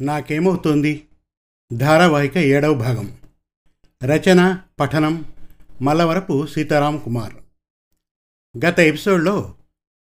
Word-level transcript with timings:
నాకేమవుతోంది? 0.00 1.06
ధారావాహిక 1.72 2.38
ఏడవ 2.38 2.74
భాగం. 2.74 3.18
రచన 4.04 4.60
పఠనం 4.80 5.24
మల్లవరపు 5.82 6.46
సీతారాం 6.46 6.98
కుమార్. 6.98 7.34
గత 8.64 8.78
ఎపిసోడ్లో 8.78 9.54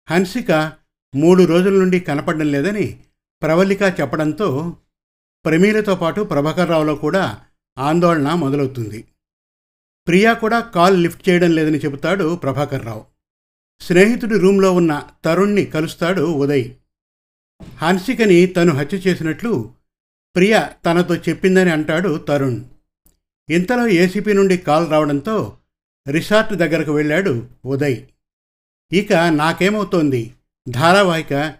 హన్సిక 0.09 0.73
మూడు 1.15 1.43
రోజుల 1.43 1.79
నుండి 1.79 1.99
కనపడడం 1.99 2.51
లేదని 2.51 2.99
ప్రవల్లిక 3.41 3.81
చెప్పడంతో 3.81 4.77
ప్రమీలతో 5.45 5.95
పాటు 5.95 6.21
ప్రభాకర్రావులో 6.21 6.95
కూడా 6.95 7.41
ఆందోళన 7.77 8.33
మొదలవుతుంది. 8.33 9.07
ప్రియా 10.07 10.33
కూడా 10.33 10.59
కాల్ 10.59 11.03
లిఫ్ట్ 11.03 11.29
చేయడం 11.29 11.51
లేదని 11.51 11.77
చెబుతాడు 11.77 12.35
ప్రభాకర్రావు 12.35 13.05
స్నేహితుడి 13.81 14.39
రూంలో 14.39 14.73
ఉన్న 14.73 15.07
తరుణ్ణి 15.25 15.65
కలుస్తాడు 15.65 16.21
ఉదయ్. 16.21 16.75
హన్సికని 17.77 18.45
తను 18.45 18.75
హత్య 18.75 18.97
చేసినట్లు 18.97 19.73
ప్రియ 20.35 20.67
తనతో 20.85 21.15
చెప్పిందని 21.15 21.71
అంటాడు 21.71 22.17
తరుణ్. 22.17 22.63
ఇంతలో 23.49 23.87
ఏసీపీ 23.87 24.33
నుండి 24.33 24.57
కాల్ 24.57 24.91
రావడంతో 24.91 25.57
రిసార్ట్ 26.11 26.53
దగ్గరకు 26.53 26.91
వెళ్ళాడు 26.91 27.47
ఉదయ్. 27.65 28.03
ఇక 28.93 29.13
నాకేమవుతోంది? 29.13 30.33
ధారావాహిక 30.69 31.53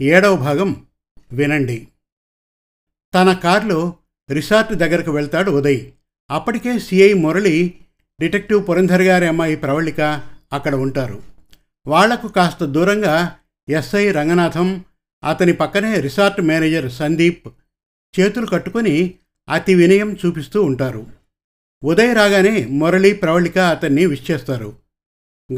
ఏడవ 0.00 0.36
భాగం 0.36 0.86
వినండి. 1.32 1.88
తన 3.14 3.32
కారులో 3.32 3.96
రిసార్ట్ 4.30 4.72
దగ్గరకు 4.72 5.10
వెళ్తాడు 5.10 5.50
ఉదయ్. 5.50 5.90
అప్పటికే 6.30 6.78
సిఐ 6.78 7.12
మురళి 7.12 7.74
డిటెక్టివ్ 8.20 8.68
పురంధర్ 8.68 9.02
గారి 9.02 9.26
అమ్మాయి 9.26 9.56
ప్రవళిక 9.56 10.22
అక్కడ 10.52 10.74
ఉంటారు. 10.74 11.22
వాళ్ళకు 11.86 12.28
కాస్త 12.28 12.64
దూరంగా 12.64 13.36
ఎస్ఐ 13.68 14.12
రంగనాథం 14.12 14.84
అతని 15.24 15.52
పక్కనే 15.52 16.00
రిసార్ట్ 16.00 16.40
మేనేజర్ 16.40 16.92
సందీప్ 16.92 17.48
చేతులు 18.20 18.46
కట్టుకొని 18.46 19.14
అతి 19.48 19.74
వినయం 19.74 20.16
చూపిస్తూ 20.26 20.62
ఉంటారు. 20.62 21.06
ఉదయ్ 21.84 22.14
రాగానే 22.14 22.66
మురళి 22.66 23.12
ప్రవళిక 23.12 23.58
అతన్ని 23.58 24.06
విష్ 24.06 24.30
చేస్తారు. 24.30 24.76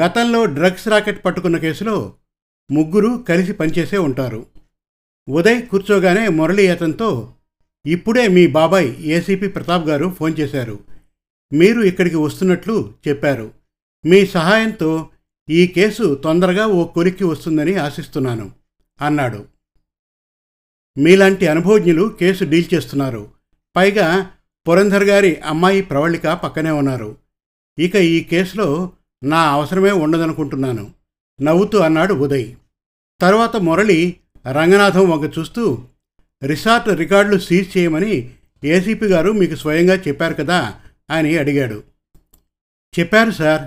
గతంలో 0.03 0.47
డ్రగ్స్ 0.47 0.89
రాకెట్ 0.89 1.25
పట్టుకున్న 1.25 1.57
కేసులో 1.57 2.15
ముగ్గురు 2.71 3.25
కలిసి 3.29 3.53
పనిచేసే 3.53 3.99
ఉంటారు. 3.99 4.47
ఉదయ్ 5.29 5.63
కూర్చోగానే 5.67 6.29
మురళి 6.29 6.69
అతనితో 6.69 7.35
ఇప్పుడే 7.87 8.29
మీ 8.29 8.47
బాబాయ్ 8.47 8.95
ఏసీపీ 9.01 9.49
ప్రతాప్ 9.49 9.89
గారు 9.89 10.17
ఫోన్ 10.19 10.35
చేశారు. 10.41 10.81
మీరు 11.53 11.81
ఇక్కడికి 11.81 12.17
వస్తున్నట్లు 12.17 12.93
చెప్పారు. 13.09 13.53
మీ 14.07 14.27
సహాయంతో 14.27 15.11
ఈ 15.51 15.67
కేసు 15.67 16.15
తొందరగా 16.15 16.67
ఓ 16.67 16.85
కొలిక్కి 16.85 17.25
వస్తుందని 17.25 17.75
ఆశిస్తున్నాను 17.77 18.53
అన్నాడు. 19.03 19.54
మీలాంటి 20.99 21.47
అనుభవజ్ఞులు 21.47 22.17
కేసు 22.21 22.45
డీల్ 22.45 22.75
చేస్తున్నారు. 22.75 23.31
పైగా 23.77 24.31
పురంధర్ 24.69 25.05
గారి 25.05 25.37
అమ్మాయి 25.37 25.83
ప్రవళిక 25.83 26.27
పక్కనే 26.27 26.71
ఉన్నారు. 26.71 27.17
ఇక 27.79 27.97
ఈ 27.97 28.25
కేసులో 28.25 28.93
నా 29.25 29.39
అవసరమే 29.39 29.93
ఉండదనుకుంటున్నాను. 29.93 30.91
నవ్వుతూ 31.43 31.79
అన్నాడు 31.79 32.15
ఉదయ్. 32.15 32.55
తర్వాత 33.21 33.57
మురళి 33.57 34.17
రంగనాథం 34.51 35.11
వంక 35.11 35.39
చూస్తూ 35.39 35.85
రిసార్ట్ 36.45 36.89
రికార్డులు 36.89 37.39
సీజ్ 37.39 37.79
చేయమని 37.79 38.31
ఏసీపీ 38.65 39.07
గారు 39.07 39.33
మీకు 39.33 39.55
స్వయంగా 39.55 39.95
చెప్పారు 39.95 40.35
కదా? 40.35 40.75
అని 41.11 41.39
అడిగాడు. 41.39 41.83
చెప్పారు 42.99 43.31
సార్. 43.31 43.63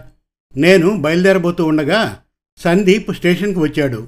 నేను 0.59 0.97
బయలుదేరబోతూ 0.97 1.65
ఉండగా 1.65 2.21
సందీప్ 2.57 3.13
స్టేషన్కు 3.13 3.59
వచ్చాడు. 3.59 4.07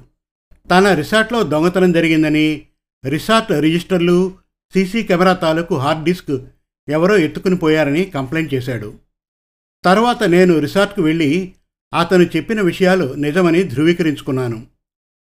తన 0.70 0.94
రిసార్ట్లో 0.94 1.42
దొంగతనం 1.42 1.92
జరిగిందని 1.92 2.62
రిసార్ట్ 3.08 3.52
రిజిస్టర్లు 3.60 4.34
సీసీ 4.74 5.02
కెమెరా 5.02 5.32
తాలూకు 5.32 5.76
హార్డ్ 5.76 6.04
డిస్క్ 6.04 6.44
ఎవరో 6.88 7.16
ఎత్తుకుని 7.16 7.56
పోయారని 7.56 8.04
కంప్లైంట్ 8.04 8.54
చేశాడు. 8.54 8.94
తర్వాత 9.84 10.22
నేను 10.22 10.58
రిసార్ట్కు 10.58 11.02
వెళ్ళి 11.02 11.52
అతను 11.98 12.22
చెప్పిన 12.22 12.60
విషయాలు 12.60 13.14
నిజమని 13.14 13.62
ధృవీకరించుకున్నాను. 13.62 14.66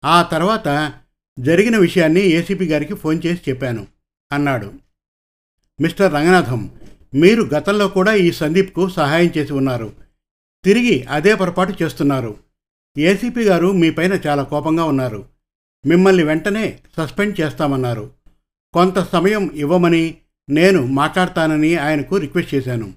ఆ 0.04 0.22
తర్వాత 0.22 0.92
జరిగిన 1.38 1.76
విషయాన్ని 1.78 2.20
ఏసీపీ 2.20 2.68
గారికి 2.68 2.94
ఫోన్ 2.94 3.20
చేసి 3.26 3.50
చెప్పాను 3.50 3.86
అన్నాడు. 4.32 4.72
మిస్టర్ 5.80 6.14
రంగనాథం 6.14 6.70
మీరు 7.14 7.42
గతంలో 7.42 7.88
కూడా 7.88 8.14
ఈ 8.14 8.32
సందీప్కు 8.32 8.88
సహాయం 8.88 9.30
చేసి 9.38 9.52
ఉన్నారు. 9.52 9.92
తిరిగి 10.64 11.02
అదే 11.02 11.34
పొరపాటు 11.34 11.82
చేస్తున్నారు. 11.82 12.36
ఏసీపీ 12.98 13.42
గారు 13.44 13.72
మీపైన 13.72 14.12
చాలా 14.12 14.42
కోపంగా 14.42 14.84
ఉన్నారు. 14.84 15.29
మిమ్మల్ని 15.86 16.22
వెంటనే 16.22 16.78
సస్పెండ్ 16.96 17.40
చేస్తామన్నారు. 17.40 18.10
కొంత 18.72 18.98
సమయం 18.98 19.50
ఇవ్వమని 19.54 20.16
నేను 20.50 20.86
మాట్లాడతానని 20.86 21.76
ఆయనకు 21.76 22.16
రిక్వెస్ట్ 22.16 22.54
చేశాను. 22.54 22.94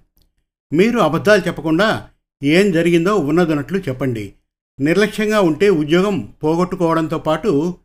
మీరు 0.74 1.00
అబద్ధాలు 1.00 1.42
చెప్పకుండా 1.48 2.10
ఏం 2.44 2.72
జరిగిందో 2.72 3.16
ఉన్నదన్నట్లు 3.16 3.78
చెప్పండి. 3.78 4.34
నిర్లక్ష్యంగా 4.80 5.42
ఉంటే 5.42 5.70
ఉద్యోగం 5.70 6.34
పోగొట్టుకోవడంతో 6.44 7.18
పాటు 7.18 7.76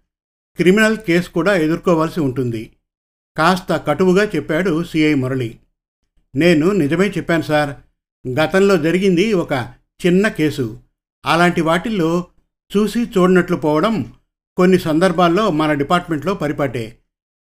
క్రిమినల్ 0.57 0.97
కేసు 0.97 1.31
కూడా 1.31 1.55
ఎదుర్కోవాల్సి 1.55 2.21
ఉంటుంది. 2.21 2.71
కాస్త 3.39 3.77
కటువుగా 3.77 4.25
చెప్పాడు 4.25 4.85
సిఐ 4.85 5.15
మురళి. 5.15 5.59
నేను 6.37 6.71
నిజమే 6.71 7.09
చెప్పాను 7.09 7.43
సార్. 7.43 7.77
గతంలో 8.29 8.77
జరిగింది 8.77 9.33
ఒక 9.33 9.53
చిన్న 10.07 10.29
కేసు. 10.29 10.81
అలాంటి 11.27 11.61
వాటిల్లో 11.61 12.27
చూసి 12.77 13.05
చూడనట్లు 13.05 13.57
పోవడం 13.57 14.13
కొన్ని 14.59 14.79
సందర్భాల్లో 14.79 15.51
మన 15.51 15.73
డిపార్ట్మెంట్లో 15.73 16.35
పరిపాటే. 16.35 16.99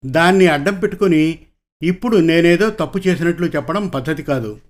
దాన్ని 0.07 0.47
అడ్డం 0.47 0.75
పెట్టుకుని 0.75 1.47
ఇప్పుడు 1.83 2.17
నేనేదో 2.17 2.71
తప్పు 2.71 2.99
చేసినట్లు 2.99 3.47
చెప్పడం 3.47 3.89
పద్ధతి 3.89 4.23
కాదు. 4.23 4.61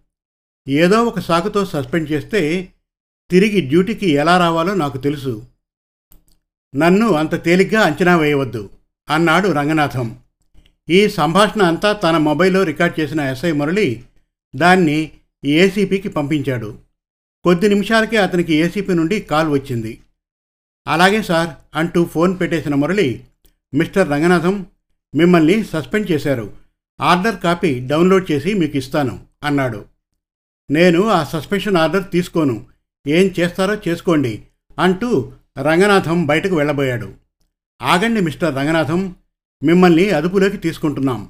ఏదో 0.69 1.05
ఒక 1.05 1.19
సాకుతో 1.19 1.65
సస్పెండ్ 1.65 2.11
చేస్తే 2.11 2.69
తిరిగి 3.31 3.61
డ్యూటీకి 3.61 4.11
ఎలా 4.11 4.39
రావాలో 4.39 4.75
నాకు 4.75 4.99
తెలుసు. 4.99 5.47
నన్ను 6.77 7.13
అంత 7.13 7.45
తేలిగ్గా 7.45 7.81
అంచనా 7.81 8.17
వేయవద్దు 8.17 8.71
అన్నాడు 9.11 9.49
రంగనాథం. 9.49 10.17
ఈ 10.91 11.09
సంభాషణ 11.09 11.63
అంతా 11.63 11.93
తన 11.93 12.17
మొబైల్లో 12.17 12.63
రికార్డ్ 12.63 13.01
చేసిన 13.01 13.21
ఎస్ఐ 13.21 13.53
మురళి 13.53 14.03
దాన్ని 14.57 15.11
ఏసీపీకి 15.45 16.09
పంపించాడు. 16.09 16.79
కొద్ది 17.45 17.69
నిమిషాలకే 17.69 18.17
అతనికి 18.17 18.55
ఏసీపీ 18.55 18.95
నుండి 18.95 19.21
కాల్ 19.21 19.49
వచ్చింది. 19.49 20.01
అలాగే 20.87 21.23
సార్ 21.23 21.49
అంటూ 21.75 22.05
ఫోన్ 22.05 22.41
పెట్టేసిన 22.41 22.75
మురళి 22.75 23.25
మిస్టర్ 23.75 24.11
రంగనాథం 24.11 24.67
మిమ్మల్ని 25.15 25.65
సస్పెండ్ 25.65 26.11
చేశారు. 26.11 26.53
ఆర్డర్ 27.01 27.41
కాపీ 27.41 27.87
డౌన్లోడ్ 27.87 28.31
చేసి 28.31 28.55
మీకు 28.55 28.77
ఇస్తాను 28.77 29.21
అన్నాడు. 29.45 29.85
నేను 30.71 31.09
ఆ 31.09 31.25
సస్పెన్షన్ 31.25 31.77
ఆర్డర్ 31.77 32.11
తీసుకోను. 32.13 32.67
ఏం 33.07 33.35
చేస్తారో 33.41 33.77
చేసుకోండి 33.89 34.43
అంటూ 34.79 35.33
రంగనాథం 35.63 36.27
బయటకు 36.27 36.57
వెళ్ళబోయాడు. 36.57 37.13
ఆగండి 37.83 38.21
మిస్టర్ 38.21 38.57
రంగనాథం 38.57 39.17
మిమ్మల్ని 39.63 40.11
అదుపులోకి 40.11 40.57
తీసుకుంటున్నాం. 40.57 41.29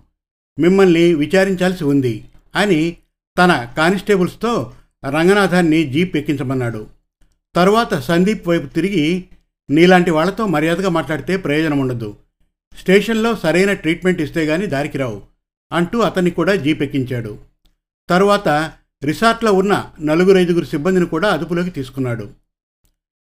మిమ్మల్ని 0.59 1.15
విచారించాల్సి 1.15 1.85
ఉంది 1.85 2.25
అని 2.55 2.97
తన 3.39 3.69
కానిస్టేబుల్స్తో 3.77 4.73
రంగనాథాన్ని 5.05 5.85
జీప్ 5.85 6.17
ఎక్కించమన్నాడు. 6.17 6.87
తరువాత 7.55 7.95
సందీప్ 7.95 8.49
వైపు 8.49 8.67
తిరిగి 8.67 9.25
నీలాంటి 9.73 10.11
వాళ్ళతో 10.11 10.47
మర్యాదగా 10.47 10.89
మాట్లాడితే 10.89 11.37
ప్రయోజనం 11.37 11.79
ఉండదు. 11.79 12.17
స్టేషన్లో 12.79 13.37
సరైన 13.37 13.73
ట్రీట్మెంట్ 13.73 14.21
ఇస్తే 14.21 14.45
గాని 14.45 14.67
దారికి 14.67 14.99
రావు 14.99 15.23
అంటూ 15.73 15.99
అతన్ని 15.99 16.31
కూడా 16.31 16.55
జీపెక్కించాడు. 16.55 17.39
తరువాత 18.09 18.73
రిసార్ట్లో 19.05 19.53
ఉన్న 19.53 19.91
నలుగురు 20.01 20.39
ఐదుగురు 20.39 20.65
సిబ్బందిని 20.65 21.07
కూడా 21.07 21.29
అదుపులోకి 21.29 21.71
తీసుకున్నాడు. 21.71 22.31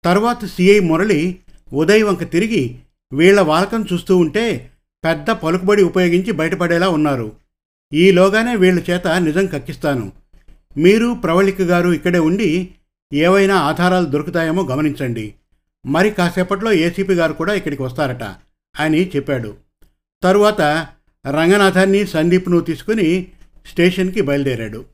తర్వాత 0.04 0.46
సిఐ 0.46 0.80
మురళి 0.80 1.40
ఉదయ్ 1.74 2.04
వంక 2.04 2.32
తిరిగి 2.32 2.80
వీళ్ళ 3.14 3.42
వాలకం 3.42 3.86
చూస్తూ 3.94 4.18
ఉంటే 4.18 4.72
పెద్ద 5.06 5.30
పలుకుబడి 5.30 5.84
ఉపయోగించి 5.84 6.32
బయటపడేలా 6.32 6.90
ఉన్నారు. 6.90 7.32
ఈలోగానే 7.94 8.56
వీళ్ళ 8.56 8.84
చేత 8.90 9.08
నిజం 9.08 9.46
కక్కిస్తాను. 9.46 10.12
మీరు 10.78 11.14
ప్రవళిక 11.24 11.62
గారు 11.62 11.90
ఇక్కడే 11.90 12.20
ఉండి 12.20 12.72
ఏవైనా 13.14 13.56
ఆధారాలు 13.56 14.06
దొరుకుతాయేమో 14.06 14.64
గమనించండి. 14.64 15.34
మరి 15.86 16.10
కాసేపట్లో 16.10 16.74
ఏసీపీ 16.74 17.14
గారు 17.14 17.34
కూడా 17.34 17.54
ఇక్కడికి 17.54 17.84
వస్తారట. 17.84 18.36
అని 18.80 19.10
చెప్పాడు. 19.16 19.58
తరువాత 20.24 20.62
రంగనాథాన్ని 21.28 22.08
సందీప్ను 22.08 22.60
తీసుకుని 22.60 23.28
స్టేషన్కి 23.72 24.22
బయలుదేరాడు. 24.22 24.86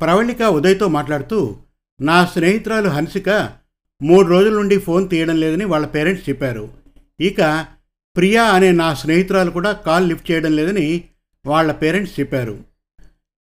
ప్రవళిక 0.00 0.42
ఉదయ్తో 0.42 0.88
మాట్లాడుతూ 0.88 1.56
నా 2.00 2.26
స్నేహితురాలు 2.26 2.88
హన్సిక 2.88 3.52
మూడు 4.02 4.28
రోజుల 4.28 4.52
నుండి 4.52 4.78
ఫోన్ 4.78 5.08
తీయడం 5.08 5.40
లేదని 5.40 5.64
వాళ్ళ 5.64 5.86
పేరెంట్స్ 5.86 6.28
చెప్పారు. 6.28 6.70
ఇక 7.20 7.66
ప్రియా 8.16 8.44
అనే 8.44 8.72
నా 8.72 8.94
స్నేహితురాలు 8.94 9.50
కూడా 9.50 9.72
కాల్ 9.72 10.08
లిఫ్ట్ 10.08 10.30
చేయడం 10.30 10.56
లేదని 10.56 11.04
వాళ్ళ 11.46 11.72
పేరెంట్స్ 11.72 12.20
చెప్పారు. 12.20 12.58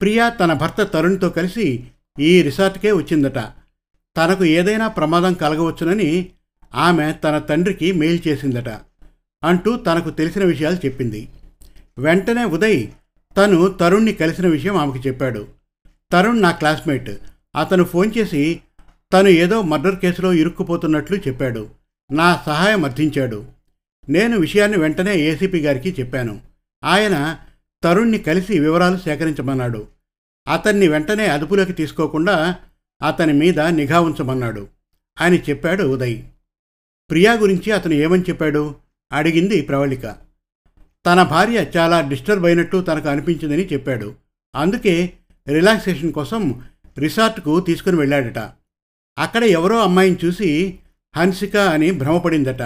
ప్రియా 0.00 0.28
తన 0.28 0.52
భర్త 0.52 0.82
తరుణ్తో 0.82 1.30
కలిసి 1.30 1.86
ఈ 2.20 2.42
రిసార్ట్కే 2.42 2.92
వచ్చిందట. 2.92 3.61
తనకు 4.16 4.44
ఏదైనా 4.44 4.88
ప్రమాదం 4.88 5.34
కలగవచ్చునని 5.34 6.30
ఆమె 6.74 7.12
తన 7.12 7.38
తండ్రికి 7.38 7.92
మెయిల్ 7.92 8.28
చేసిందట 8.28 8.68
అంటూ 9.44 9.76
తనకు 9.76 10.10
తెలిసిన 10.10 10.44
విషయాలు 10.44 10.76
చెప్పింది. 10.76 11.28
వెంటనే 11.98 12.44
ఉదయ్ 12.44 12.86
తను 13.36 13.68
తరుణ్ని 13.68 14.12
కలిసిన 14.12 14.46
విషయం 14.46 14.76
ఆమెకు 14.76 15.08
చెప్పాడు. 15.08 15.48
తరుణ్ 16.12 16.42
నా 16.42 16.50
క్లాస్మేట్. 16.50 17.10
అతను 17.56 17.84
ఫోన్ 17.84 18.10
చేసి 18.18 18.60
తను 19.12 19.28
ఏదో 19.28 19.62
మర్డర్ 19.62 19.96
కేసులో 19.96 20.32
ఇరుక్కుపోతున్నట్లు 20.32 21.16
చెప్పాడు. 21.16 21.68
నా 22.12 22.42
సహాయం 22.46 22.84
అర్థించాడు. 22.84 23.44
నేను 24.08 24.38
విషయాన్ని 24.38 24.78
వెంటనే 24.78 25.16
ఏసీపీ 25.16 25.60
గారికి 25.60 25.96
చెప్పాను. 26.00 26.40
ఆయన 26.84 27.36
తరుణ్ని 27.82 28.18
కలిసి 28.18 28.58
వివరాలు 28.58 28.96
సేకరించమన్నాడు. 28.96 29.86
అతన్ని 30.52 30.88
వెంటనే 30.88 31.26
అదుపులోకి 31.26 31.72
తీసుకోకుండా 31.72 32.56
అతని 33.02 33.32
మీద 33.32 33.60
నిఘా 33.60 34.00
ఉంచమన్నాడు. 34.00 34.68
అని 35.20 35.42
చెప్పాడు 35.50 35.82
ఉదయ్ 35.82 36.22
ప్రియా 37.10 37.32
గురించి 37.32 37.72
అతను 37.72 37.94
ఏమని 37.94 38.22
చెప్పాడు? 38.22 38.74
అడిగింది 39.12 39.62
ప్రవళిక. 39.62 40.02
తన 41.06 41.22
భార్య 41.22 41.66
చాలా 41.76 42.00
డిస్టర్బ్ 42.00 42.46
అయినట్టు 42.46 42.80
తనకు 42.82 43.08
అనిపించిందని 43.08 43.66
చెప్పాడు. 43.66 44.14
అందుకే 44.54 45.12
రిలాక్సేషన్ 45.48 46.12
కోసం 46.12 46.62
రిసార్ట్కు 46.98 47.60
తీసుకుని 47.60 47.96
వెళ్ళాడట. 47.96 48.38
అక్కడ 49.18 49.44
ఎవరో 49.44 49.82
అమ్మాయిని 49.82 50.16
చూసి 50.24 50.78
హన్సిక 51.16 51.56
అని 51.56 51.90
భ్రమపడిందట. 51.90 52.62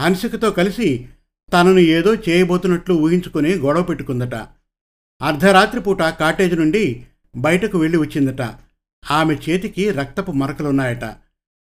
హన్సికతో 0.00 0.50
కలిసి 0.50 1.08
తనను 1.52 1.78
ఏదో 1.78 2.14
చేయబోతున్నట్లు 2.14 2.94
ఊహించుకుని 2.94 3.54
గొడవ 3.54 3.82
పెట్టుకుందట. 3.82 4.34
అర్ధరాత్రి 5.22 5.80
పూట 5.80 6.02
కాటేజ్ 6.02 6.54
నుండి 6.54 7.06
బయటకు 7.36 7.78
వెళ్ళి 7.78 7.98
వచ్చిందట. 7.98 8.42
ఆమె 9.10 9.34
చేతికి 9.34 9.90
రక్తపు 9.90 10.32
మరకలున్నాయట. 10.32 11.04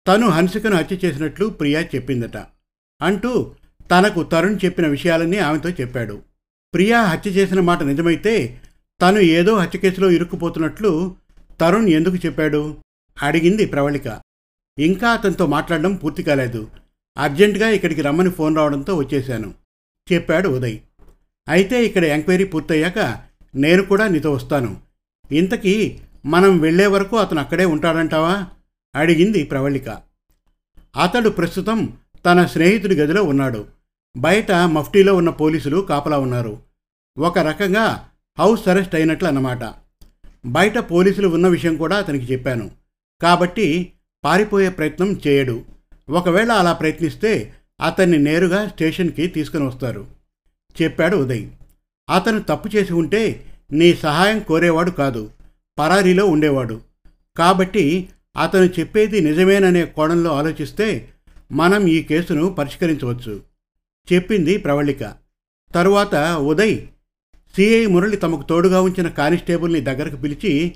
తను 0.09 0.29
హన్సికను 0.29 0.77
హత్య 0.77 0.97
చేసినట్లు 1.05 1.47
ప్రియా 1.47 1.83
చెప్పిందట. 1.83 2.37
అంటూ 3.03 3.55
తనకు 3.91 4.23
తరుణ్ 4.23 4.59
చెప్పిన 4.65 4.87
విషయాలన్నీ 4.87 5.37
ఆమెతో 5.37 5.69
చెప్పాడు. 5.71 6.23
ప్రియా 6.75 7.03
హత్య 7.03 7.31
చేసిన 7.31 7.61
మాట 7.61 7.83
నిజమైతే 7.83 8.61
తను 9.03 9.19
ఏదో 9.19 9.57
హత్య 9.57 9.79
కేసులో 9.79 10.11
ఇరుక్కుపోతున్నట్లు 10.11 11.17
తరుణ్ 11.61 11.89
ఎందుకు 11.89 12.15
చెప్పాడు? 12.15 12.77
అడిగింది 13.23 13.67
ప్రవళిక. 13.67 14.21
ఇంకా 14.79 15.11
అతనితో 15.11 15.47
మాట్లాడడం 15.47 15.95
పూర్తి 15.95 16.23
కాలేదు. 16.23 16.71
అర్జెంటుగా 17.19 17.69
ఇక్కడికి 17.69 18.03
రమ్మని 18.03 18.31
ఫోన్ 18.31 18.57
రావడంతో 18.57 18.97
వచ్చేశాను. 18.97 19.55
చెప్పాడు 20.13 20.49
ఉదయ్. 20.49 20.79
అయితే 21.49 21.85
ఇక్కడ 21.85 22.05
ఎంక్వైరీ 22.05 22.45
పూర్తయ్యాక 22.45 22.99
నేను 23.55 23.83
కూడా 23.83 24.09
నీతో 24.09 24.33
వస్తాను. 24.33 24.81
ఇంతకీ 25.33 26.01
మనం 26.27 26.59
వెళ్ళే 26.59 26.87
వరకు 26.87 27.17
అతను 27.17 27.41
అక్కడే 27.41 27.65
ఉంటాడంటావా? 27.65 28.47
అడిగింది 28.95 29.45
ప్రవళిక. 29.45 29.89
అతడు 31.03 31.31
ప్రస్తుతం 31.31 31.93
తన 32.27 32.47
స్నేహితుడి 32.47 32.95
గదిలో 32.95 33.25
ఉన్నాడు. 33.25 33.67
బయట 34.17 34.53
మఫ్టీలో 34.53 35.15
ఉన్న 35.15 35.31
పోలీసులు 35.31 35.81
కాపలా 35.81 36.19
ఉన్నారు. 36.19 36.59
ఒక 37.19 37.39
రకంగా 37.39 38.09
హౌస్ 38.39 38.69
అరెస్ట్ 38.69 38.95
అయినట్లు 38.95 39.29
అన్నమాట. 39.29 39.59
బయట 40.47 40.79
పోలీసులు 40.79 41.29
ఉన్న 41.29 41.49
విషయం 41.49 41.77
కూడా 41.77 41.97
అతనికి 41.97 42.33
చెప్పాను. 42.33 42.71
కాబట్టి 43.23 43.93
పారిపోయే 44.25 44.69
ప్రయత్నం 44.69 45.21
చేయడు. 45.27 45.63
ఒకవేళ 46.11 46.53
అలా 46.53 46.73
ప్రయత్నిస్తే 46.73 47.55
అతన్ని 47.81 48.19
నేరుగా 48.19 48.69
స్టేషన్కి 48.69 49.27
తీసుకుని 49.27 49.65
వస్తారు. 49.65 50.07
చెప్పాడు 50.83 51.17
ఉదయ్. 51.17 51.49
అతను 52.11 52.41
తప్పు 52.41 52.69
చేసి 52.77 52.93
ఉంటే 52.93 53.47
నీ 53.73 53.95
సహాయం 53.95 54.41
కోరేవాడు 54.41 54.91
కాదు. 54.91 55.31
పరారీలో 55.81 56.27
ఉండేవాడు. 56.27 56.81
కాబట్టి 57.37 58.09
అతను 58.43 58.65
చెప్పేది 58.65 59.21
నిజమేననే 59.21 59.85
కోణంలో 59.85 60.33
ఆలోచిస్తే 60.33 61.09
మనం 61.53 61.87
ఈ 61.87 62.03
కేసును 62.03 62.49
పరిష్కరించవచ్చు. 62.49 63.43
చెప్పింది 64.13 64.57
ప్రవళిక. 64.57 65.15
తరువాత 65.75 66.15
ఉదయ్ 66.41 66.77
సిఐ 67.57 67.87
మురళి 67.87 68.17
తమకు 68.17 68.43
తోడుగా 68.43 68.81
ఉంచిన 68.81 69.09
కానిస్టేబుల్ని 69.09 69.81
దగ్గరకు 69.81 70.17
పిలిచి 70.17 70.75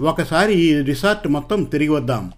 ఒకసారి 0.00 0.54
ఈ 0.54 0.80
రిసార్ట్ 0.80 1.28
మొత్తం 1.28 1.64
తిరిగి 1.64 1.88
వద్దాం. 1.88 2.32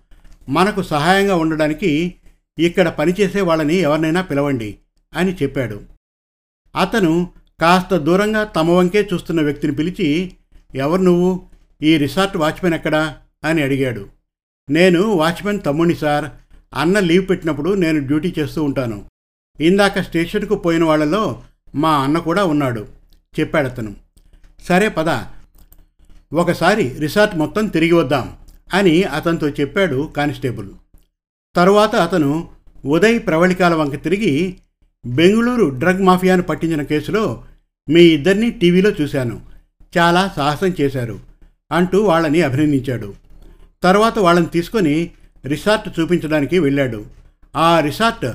మనకు 0.48 0.82
సహాయంగా 0.82 1.34
ఉండడానికి 1.34 2.14
ఇక్కడ 2.58 2.88
పనిచేసే 2.88 3.40
వాళ్ళని 3.40 3.74
ఎవరినైనా 3.74 4.22
పిలవండి 4.22 4.78
అని 5.16 5.34
చెప్పాడు. 5.34 5.80
అతను 6.76 7.30
కాస్త 7.60 7.96
దూరంగా 7.96 8.44
తమ 8.44 8.70
వంకే 8.70 9.08
చూస్తున్న 9.12 9.42
వ్యక్తిని 9.42 9.74
పిలిచి 9.74 10.32
ఎవరు 10.74 11.02
నువ్వు? 11.02 11.48
ఈ 11.82 11.96
రిసార్ట్ 11.96 12.36
వాచ్మెన్ 12.36 12.74
ఎక్కడా? 12.74 13.16
అని 13.44 13.62
అడిగాడు. 13.62 14.06
నేను 14.70 15.02
వాచ్మెన్ 15.02 15.60
తమ్ముని 15.66 15.94
సార్. 15.94 16.24
అన్న 16.74 16.98
లీవ్ 16.98 17.28
పెట్టినప్పుడు 17.28 17.74
నేను 17.74 18.06
డ్యూటీ 18.06 18.34
చేస్తూ 18.38 18.62
ఉంటాను. 18.62 19.04
ఇందాక 19.60 20.00
స్టేషన్కు 20.00 20.54
పోయిన 20.54 20.84
వాళ్ళలో 20.84 21.42
మా 21.74 21.98
అన్న 21.98 22.18
కూడా 22.18 22.44
ఉన్నాడు 22.44 22.86
చెప్పాడతను 23.40 23.94
సరే 24.68 24.88
పద. 24.88 25.24
ఒకసారి 26.32 26.88
రిసార్ట్ 26.88 27.36
మొత్తం 27.36 27.66
తిరిగి 27.66 27.92
వద్దాం 27.92 28.36
అని 28.74 29.02
అతనితో 29.02 29.48
చెప్పాడు 29.48 30.12
కానిస్టేబుల్. 30.16 30.68
తరువాత 31.56 31.96
అతను 31.96 32.48
ఉదయ్ 32.84 33.20
ప్రవళికాల 33.26 33.74
వంక 33.74 34.02
తిరిగి 34.02 34.56
బెంగళూరు 35.06 35.66
డ్రగ్ 35.66 36.02
మాఫియాను 36.02 36.42
పట్టించిన 36.42 36.82
కేసులో 36.82 37.44
మీ 37.88 38.00
ఇద్దరిని 38.00 38.50
టీవీలో 38.50 38.90
చూశాను. 38.90 39.40
చాలా 39.98 40.32
సాహసం 40.36 40.74
చేశారు. 40.80 41.27
అంటూ 41.70 42.02
వాళ్ళని 42.02 42.42
అభినందించాడు. 42.42 43.14
తర్వాత 43.82 44.18
వాళ్ళని 44.18 44.46
తీసుకొని 44.46 45.10
రిసార్ట్ 45.46 46.00
చూపించడానికి 46.00 46.58
వెళ్ళాడు. 46.58 47.06
ఆ 47.56 47.80
రిసార్ట్ 47.80 48.26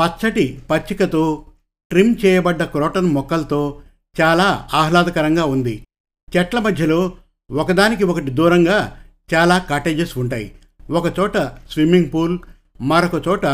పచ్చటి 0.00 0.60
పచ్చికతో 0.70 1.44
ట్రిమ్ 1.90 2.14
చేయబడ్డ 2.24 2.62
క్రోటన్ 2.62 3.10
మొక్కలతో 3.10 3.80
చాలా 4.20 4.68
ఆహ్లాదకరంగా 4.74 5.44
ఉంది. 5.44 5.86
చెట్ల 6.36 6.58
మధ్యలో 6.58 7.12
ఒకదానికి 7.50 8.04
ఒకటి 8.04 8.30
దూరంగా 8.30 8.98
చాలా 9.34 9.58
కాటేజెస్ 9.58 10.18
ఉంటాయి. 10.18 10.52
ఒకచోట 10.90 11.36
స్విమ్మింగ్ 11.38 12.10
పూల్ 12.14 12.38
మరొక 12.80 13.28
చోట 13.28 13.46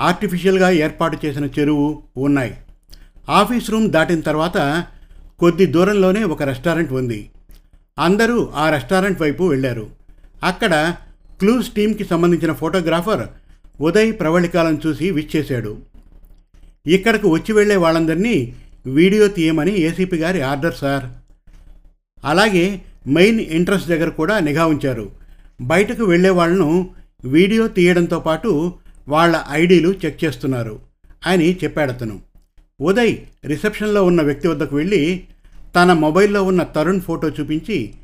ఆర్టిఫిషియల్గా 0.00 0.70
ఏర్పాటు 0.70 1.26
చేసిన 1.26 1.44
చెరువు 1.44 2.02
ఉన్నాయి. 2.16 2.56
ఆఫీస్ 3.28 3.70
రూమ్ 3.70 3.90
దాటిన 3.90 4.20
తర్వాత 4.20 4.84
కొద్ది 5.38 5.66
దూరంలోనే 5.66 6.24
ఒక 6.24 6.42
రెస్టారెంట్ 6.42 6.92
ఉంది. 6.92 7.30
అందరూ 7.98 8.38
ఆ 8.62 8.64
రెస్టారెంట్ 8.70 9.20
వైపు 9.22 9.44
వెళ్ళారు. 9.44 9.86
అక్కడ 10.44 10.74
క్లూస్ 11.40 11.68
టీంకి 11.76 12.04
సంబంధించిన 12.04 12.52
ఫోటోగ్రాఫర్ 12.52 13.24
ఉదయ్ 13.80 14.12
ప్రవళికాలను 14.20 14.80
చూసి 14.86 15.06
విచ్ 15.10 15.36
చేశాడు. 15.36 15.72
ఇక్కడకు 16.86 17.28
వచ్చి 17.28 17.52
వెళ్ళే 17.52 17.76
వాళ్ళందరినీ 17.76 18.36
వీడియో 18.86 19.28
తీయమని 19.28 19.72
ఏసీపీ 19.86 20.16
గారి 20.16 20.40
ఆర్డర్ 20.40 20.76
సార్. 20.82 21.06
అలాగే 22.24 22.66
మెయిన్ 23.06 23.40
ఎంట్రన్స్ 23.40 23.88
దగ్గర 23.88 24.08
కూడా 24.20 24.40
నిఘా 24.40 24.66
ఉంచారు. 24.66 25.06
బయటకు 25.60 26.04
వెళ్ళే 26.04 26.30
వాళ్ళను 26.30 26.70
వీడియో 27.24 27.68
తీయడంతో 27.68 28.20
పాటు 28.20 28.50
వాళ్ళ 29.08 29.36
ఐడీలు 29.50 29.90
చెక్ 30.04 30.24
చేస్తున్నారు 30.24 30.76
అని 31.26 31.58
చెప్పాడతను 31.64 32.16
ఉదయ్ 32.80 33.14
రిసెప్షన్లో 33.44 34.04
ఉన్న 34.04 34.20
వ్యక్తి 34.22 34.46
వద్దకు 34.48 34.76
వెళ్ళి 34.76 35.02
తన 35.76 35.92
మొబైల్లో 35.92 36.42
ఉన్న 36.42 36.62
తరుణ్ 36.62 37.00
ఫోటో 37.00 37.28
చూపించి 37.28 37.94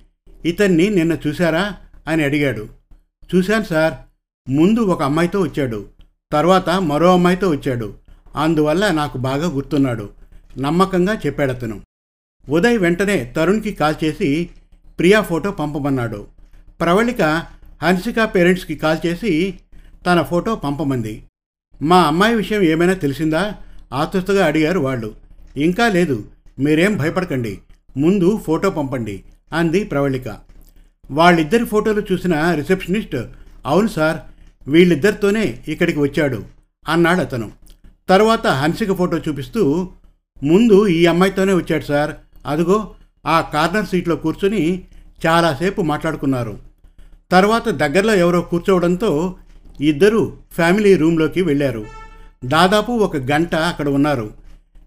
ఇతన్ని 0.45 0.91
నిన్న 0.91 1.19
చూశారా? 1.27 1.77
అని 2.09 2.25
అడిగాడు. 2.25 2.69
చూశాను 3.35 3.65
సార్. 3.65 3.95
ముందు 4.51 4.81
ఒక 4.81 5.03
అమ్మాయితో 5.03 5.41
వచ్చాడు. 5.41 5.87
తర్వాత 6.33 6.71
మరో 6.71 7.13
అమ్మాయితో 7.13 7.51
వచ్చాడు. 7.51 7.95
అందువల్ల 8.37 8.91
నాకు 8.91 9.19
బాగా 9.19 9.49
గుర్తున్నాడు. 9.49 10.11
నమ్మకంగా 10.59 11.15
చెప్పాడతను 11.15 11.81
ఉదయ్ 12.49 12.79
వెంటనే 12.79 13.33
తరుణ్కి 13.37 13.73
కాల్ 13.73 14.05
చేసి 14.05 14.51
ప్రియా 14.99 15.21
ఫోటో 15.21 15.51
పంపమన్నాడు. 15.51 16.27
ప్రవళిక 16.81 17.23
హన్సిక 17.83 18.17
పేరెంట్స్కి 18.35 18.75
కాల్ 18.75 19.07
చేసి 19.07 19.61
తన 20.07 20.23
ఫోటో 20.23 20.57
పంపమంది. 20.57 21.25
మా 21.83 22.03
అమ్మాయి 22.03 22.35
విషయం 22.35 22.63
ఏమైనా 22.63 22.93
తెలిసిందా? 22.93 23.55
ఆతృతగా 23.93 24.47
అడిగారు 24.47 24.79
వాళ్ళు. 24.81 25.15
ఇంకా 25.57 25.89
లేదు. 25.89 26.25
మీరేం 26.59 26.97
భయపడకండి. 26.97 27.59
ముందు 27.97 28.41
ఫోటో 28.47 28.71
పంపండి 28.71 29.25
అంది 29.53 29.85
ప్రవళిక. 29.85 30.39
వాళ్ళిద్దరి 31.11 31.65
ఫోటోలు 31.65 32.03
చూసిన 32.13 32.55
రిసెప్షనిస్ట్ 32.55 33.17
అవును 33.67 33.89
సార్ 33.89 34.17
వీళ్ళిద్దరితోనే 34.71 35.61
ఇక్కడికి 35.69 35.99
వచ్చాడు 35.99 36.45
అన్నాడు 36.89 37.21
అతను. 37.21 37.51
తర్వాత 38.09 38.47
హన్సిక 38.47 38.93
ఫోటో 38.93 39.19
చూపిస్తూ 39.19 39.91
ముందు 40.43 40.87
ఈ 40.87 41.07
అమ్మాయితోనే 41.07 41.53
వచ్చాడు 41.53 41.85
సార్. 41.85 42.11
అదుగో 42.47 42.95
ఆ 43.27 43.41
కార్నర్ 43.41 43.87
సీట్లో 43.87 44.17
కూర్చొని 44.17 44.85
చాలాసేపు 45.27 45.83
మాట్లాడుకున్నారు. 45.83 46.59
తర్వాత 47.31 47.69
దగ్గరలో 47.69 48.15
ఎవరో 48.15 48.41
కూర్చోవడంతో 48.41 49.37
ఇద్దరు 49.81 50.37
ఫ్యామిలీ 50.53 50.97
రూమ్లోకి 50.97 51.43
వెళ్ళారు. 51.43 51.87
దాదాపు 52.45 52.93
ఒక 52.93 53.17
గంట 53.17 53.55
అక్కడ 53.55 53.89
ఉన్నారు. 53.89 54.42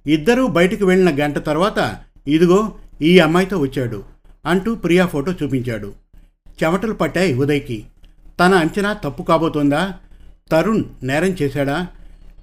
ఇద్దరూ 0.07 0.47
బయటకు 0.47 0.85
వెళ్ళిన 0.85 1.25
గంట 1.25 1.38
తర్వాత 1.38 1.97
ఇదిగో 2.27 2.71
ఈ 3.01 3.19
అమ్మాయితో 3.19 3.57
వచ్చాడు 3.57 4.03
అంటూ 4.45 4.75
ప్రియా 4.75 5.05
ఫోటో 5.05 5.31
చూపించాడు. 5.31 5.93
చెమటలు 6.63 6.93
పట్టాయి 6.93 7.33
ఉదయ్కి. 7.33 7.85
తన 8.39 8.53
అంచనా 8.53 8.93
తప్పు 8.93 9.24
కాబోతోందా? 9.24 9.93
తరుణ్ 10.51 10.83
నేరం 11.03 11.27
చేశాడా? 11.27 11.88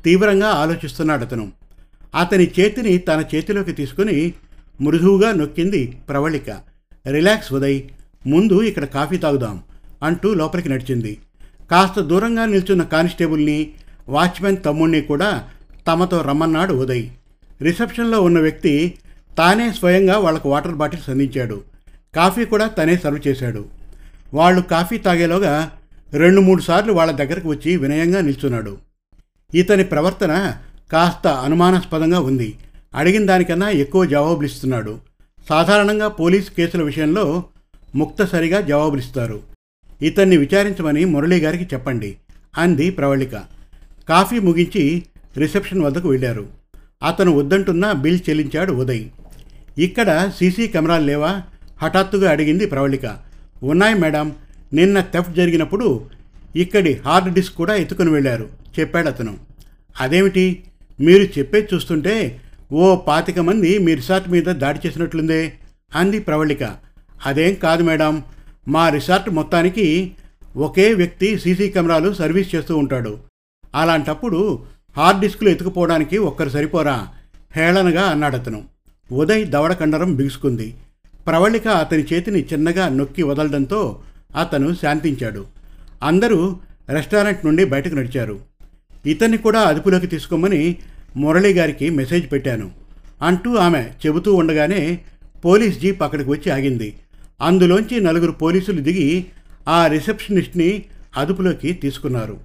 తీవ్రంగా 0.04 0.48
ఆలోచిస్తున్నాడు 0.48 1.24
అతను. 1.24 1.52
అతని 2.14 2.50
చేతిని 2.60 2.98
తన 2.98 3.24
చేతిలోకి 3.34 3.72
తీసుకుని 3.72 4.32
మృదువుగా 4.80 5.32
నొక్కింది 5.32 5.98
ప్రవళిక. 6.08 6.50
రిలాక్స్ 7.10 7.52
ఉదయ్ 7.52 7.82
ముందు 8.26 8.62
ఇక్కడ 8.62 8.84
కాఫీ 8.84 9.16
తాగుదాం 9.16 9.62
అంటూ 10.02 10.34
లోపలికి 10.34 10.68
నడిచింది. 10.68 11.18
కాస్త 11.70 12.00
దూరంగా 12.00 12.44
నిల్చున్న 12.44 12.82
కానిస్టేబుల్ని 12.82 13.70
వాచ్మెన్ 14.08 14.56
తమ్ముణ్ణి 14.64 15.00
కూడా 15.00 15.48
తమతో 15.86 16.22
రమ్మన్నాడు 16.22 16.74
ఉదయ్. 16.74 17.08
రిసెప్షన్లో 17.62 18.22
ఉన్న 18.22 18.40
వ్యక్తి 18.40 18.98
తానే 19.38 19.72
స్వయంగా 19.72 20.18
వాళ్ళకు 20.18 20.50
వాటర్ 20.50 20.74
బాటిల్స్ 20.74 21.10
అందించాడు. 21.10 21.62
కాఫీ 22.16 22.44
కూడా 22.44 22.66
తనే 22.66 22.96
సర్వ్ 22.96 23.28
చేశాడు. 23.28 23.64
వాళ్ళు 24.34 24.62
కాఫీ 24.62 24.98
తాగేలోగా 24.98 25.72
రెండు 26.12 26.40
మూడు 26.40 26.62
సార్లు 26.62 26.92
వాళ్ళ 26.92 27.12
దగ్గరకు 27.12 27.48
వచ్చి 27.48 27.76
వినయంగా 27.76 28.20
నిల్చున్నాడు. 28.20 28.78
ఇతని 29.54 29.84
ప్రవర్తన 29.84 30.56
కాస్త 30.92 31.26
అనుమానాస్పదంగా 31.26 32.20
ఉంది. 32.20 32.58
అడిగిన 32.94 33.26
దానికన్నా 33.26 33.70
ఎక్కువ 33.70 34.04
జవాబులిస్తున్నాడు. 34.04 34.98
సాధారణంగా 35.48 36.08
పోలీస్ 36.08 36.50
కేసుల 36.50 36.82
విషయంలో 36.82 37.44
ముక్తసరిగా 37.94 38.60
జవాబులిస్తారు. 38.60 39.40
ఇతన్ని 40.02 40.36
విచారించమని 40.36 41.04
మురళీ 41.04 41.40
గారికి 41.40 41.64
చెప్పండి 41.64 42.16
అంది 42.58 42.90
ప్రవళిక. 42.90 43.32
కాఫీ 44.08 44.38
ముగించి 44.38 45.02
రిసెప్షన్ 45.36 45.82
వద్దకు 45.82 46.08
వెళ్ళారు. 46.08 46.61
అతను 47.02 47.32
వద్దంటున్నా 47.32 47.92
బిల్ 47.92 48.20
చెల్లించాడు 48.28 48.72
ఉదయ్. 48.72 49.04
ఇక్కడ 49.78 50.30
సీసీ 50.38 50.66
కెమెరాలు 50.66 51.04
లేవా? 51.04 51.42
హఠాత్తుగా 51.82 52.30
అడిగింది 52.30 52.66
ప్రవళిక. 52.66 53.18
ఉన్నాయి 53.62 53.94
మేడం. 53.94 54.32
నిన్న 54.72 55.00
థెఫ్ట్ 55.00 55.34
జరిగినప్పుడు 55.34 56.04
ఇక్కడి 56.56 56.92
హార్డ్ 56.92 57.34
డిస్క్ 57.34 57.54
కూడా 57.54 57.74
ఎత్తుకుని 57.74 58.10
వెళ్ళారు 58.10 58.48
చెప్పాడు 58.80 59.08
అతను. 59.08 59.38
అదేమిటి? 60.00 60.64
మీరు 61.00 61.38
చెప్పేది 61.38 61.68
చూస్తుంటే 61.74 62.40
ఓ 62.72 62.96
పాతిక 62.96 63.38
మంది 63.38 63.78
మీ 63.78 63.94
రిసార్ట్ 63.94 64.28
మీద 64.28 64.44
దాడి 64.44 64.80
చేసినట్లుందే 64.86 65.52
అంది 65.94 66.18
ప్రవళిక. 66.18 66.76
అదేం 67.26 67.54
కాదు 67.54 67.82
మేడం. 67.82 68.22
మా 68.68 68.88
రిసార్ట్ 68.88 69.30
మొత్తానికి 69.30 70.12
ఒకే 70.56 70.94
వ్యక్తి 70.94 71.38
సీసీ 71.38 71.68
కెమెరాలు 71.68 72.12
సర్వీస్ 72.14 72.54
చేస్తూ 72.54 72.76
ఉంటాడు. 72.76 73.18
అలాంటప్పుడు 73.74 74.62
హార్డ్ 74.96 75.20
డిస్కులు 75.20 75.48
ఎత్తుకుపోవడానికి 75.48 76.18
ఒక్కరు 76.18 76.48
సరిపోరా? 76.48 77.08
హేళనగా 77.56 78.02
అన్నాడతను 78.02 78.64
ఉదయ్ 79.12 79.46
దవడ 79.46 79.72
కండరం 79.72 80.14
బిగుసుకుంది. 80.14 80.74
ప్రవళిక 81.26 81.68
అతని 81.68 82.04
చేతిని 82.12 82.40
చిన్నగా 82.40 82.88
నొక్కి 82.88 83.22
వదలడంతో 83.22 84.02
అతను 84.40 84.74
శాంతించాడు. 84.74 85.46
అందరూ 86.02 86.56
రెస్టారెంట్ 86.88 87.46
నుండి 87.46 87.64
బయటకు 87.64 87.94
నడిచారు. 87.94 88.40
ఇతన్ని 89.06 89.38
కూడా 89.38 89.60
అదుపులోకి 89.60 90.06
తీసుకోమని 90.06 90.76
మురళి 91.16 91.52
గారికి 91.52 91.90
మెసేజ్ 91.90 92.32
పెట్టాను. 92.32 92.70
అంటూ 93.22 93.54
ఆమె 93.54 93.90
చెబుతూ 94.06 94.34
ఉండగానే 94.34 95.00
పోలీస్ 95.44 95.80
జీప్ 95.80 96.02
అక్కడికి 96.02 96.30
వచ్చి 96.30 96.52
ఆగింది. 96.52 96.98
అందులోంచి 97.40 98.00
నలుగురు 98.00 98.32
పోలీసులు 98.32 98.80
దిగి 98.80 99.26
ఆ 99.68 99.86
రిసెప్షనిస్ట్ని 99.86 100.82
అదుపులోకి 101.16 101.72
తీసుకున్నారు. 101.72 102.40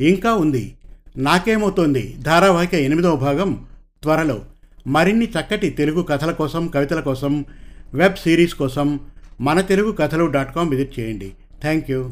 ఇంకా 0.00 0.34
ఉంది. 0.34 0.74
నాకేమవుతోంది? 1.16 2.16
ధారావాహిక 2.18 2.74
ఎనిమిదవ 2.74 3.16
భాగం 3.16 3.66
త్వరలో. 4.02 4.40
మరిన్ని 4.86 5.24
చక్కటి 5.24 5.70
తెలుగు 5.70 6.02
కథల 6.02 6.30
కోసం 6.30 6.68
కవితల 6.68 7.00
కోసం 7.00 7.44
వెబ్ 7.94 8.16
సిరీస్ 8.16 8.54
కోసం 8.54 9.00
Mana 9.40 9.60
Telugu 9.60 9.92
Kathalu 9.92 10.26
dot 10.26 10.54
com 10.54 10.70
visit 10.70 11.00
చేయండి. 11.00 11.32
Thank 11.60 11.90
you. 11.90 12.10